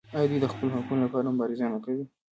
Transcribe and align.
آیا 0.15 0.27
دوی 0.29 0.39
د 0.41 0.47
خپلو 0.53 0.73
حقونو 0.77 1.03
لپاره 1.05 1.27
مبارزه 1.33 1.65
نه 1.73 1.79
کوي؟ 1.85 2.03